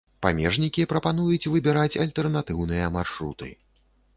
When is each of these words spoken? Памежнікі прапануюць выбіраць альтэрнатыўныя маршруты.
Памежнікі 0.25 0.85
прапануюць 0.93 1.49
выбіраць 1.53 1.99
альтэрнатыўныя 2.07 2.91
маршруты. 2.97 3.53